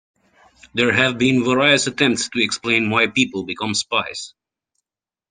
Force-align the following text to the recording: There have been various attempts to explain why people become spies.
There 0.73 0.91
have 0.91 1.19
been 1.19 1.43
various 1.45 1.85
attempts 1.85 2.27
to 2.29 2.43
explain 2.43 2.89
why 2.89 3.05
people 3.05 3.45
become 3.45 3.75
spies. 3.75 4.33